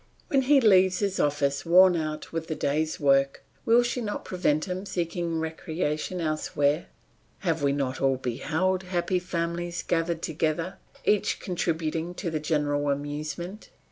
When 0.29 0.41
he 0.41 0.59
leaves 0.59 0.97
his 0.97 1.19
office 1.19 1.63
worn 1.63 1.95
out 1.95 2.33
with 2.33 2.47
the 2.47 2.55
day's 2.55 2.99
work, 2.99 3.43
will 3.67 3.83
she 3.83 4.01
not 4.01 4.25
prevent 4.25 4.65
him 4.65 4.83
seeking 4.83 5.39
recreation 5.39 6.19
elsewhere? 6.19 6.87
Have 7.41 7.61
we 7.61 7.71
not 7.71 8.01
all 8.01 8.17
beheld 8.17 8.81
happy 8.81 9.19
families 9.19 9.83
gathered 9.83 10.23
together, 10.23 10.79
each 11.05 11.39
contributing 11.39 12.15
to 12.15 12.31
the 12.31 12.39
general 12.39 12.89
amusement? 12.89 13.69